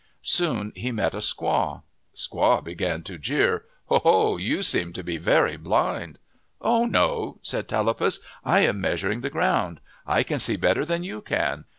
Soon 0.23 0.73
he 0.75 0.91
met 0.91 1.13
a 1.13 1.17
squaw. 1.19 1.83
Squaw 2.15 2.63
began 2.63 3.03
to 3.03 3.19
jeer: 3.19 3.65
"Oh, 3.87 3.99
ho, 3.99 4.37
you 4.37 4.63
seem 4.63 4.93
to 4.93 5.03
be 5.03 5.17
very 5.17 5.57
blind."" 5.57 6.17
Oh, 6.59 6.85
no," 6.85 7.37
said 7.43 7.67
Tallapus," 7.67 8.17
I 8.43 8.61
am 8.61 8.81
measuring 8.81 9.21
the 9.21 9.29
ground. 9.29 9.79
I 10.07 10.23
can 10.23 10.39
see 10.39 10.55
better 10.55 10.85
than 10.85 11.03
you 11.03 11.21
can. 11.21 11.65